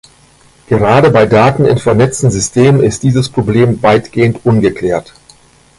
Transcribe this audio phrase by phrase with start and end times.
[0.67, 5.13] Gerade bei Daten in vernetzten Systemen ist dieses Problem weitgehend ungeklärt.